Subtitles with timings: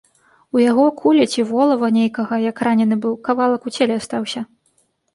[0.55, 4.39] У яго кулі ці волава нейкага, як ранены быў, кавалак у целе астаўся.